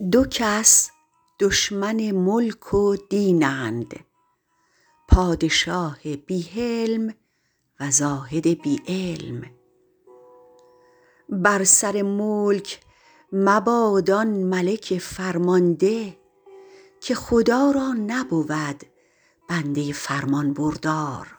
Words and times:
دو 0.00 0.24
کس 0.24 0.90
دشمن 1.40 2.10
ملک 2.10 2.74
و 2.74 2.96
دینند. 3.10 4.04
پادشاه 5.08 5.98
بی 6.26 6.42
حلم 6.42 7.14
و 7.80 7.90
زاهد 7.90 8.62
بی 8.62 8.82
علم 8.88 9.50
بر 11.28 11.64
سر 11.64 12.02
ملک 12.02 12.80
مباد 13.32 14.10
آن 14.10 14.28
ملک 14.28 14.98
فرمانده 14.98 16.16
که 17.00 17.14
خدا 17.14 17.70
را 17.70 17.92
نبود 17.92 18.84
بنده 19.48 19.92
فرمانبردار. 19.92 21.38